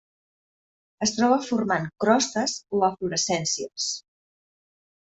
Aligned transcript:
Es 1.07 1.13
troba 1.17 1.37
formant 1.49 1.87
crostes 2.05 2.57
o 2.79 2.83
eflorescències. 2.91 3.89